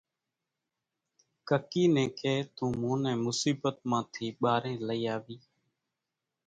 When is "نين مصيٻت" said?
3.03-3.75